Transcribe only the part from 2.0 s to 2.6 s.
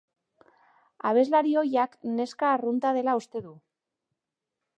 neska